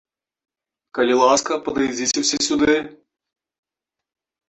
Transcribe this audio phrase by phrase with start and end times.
[0.99, 2.75] Калі ласка, падыдзіце ўсе сюды!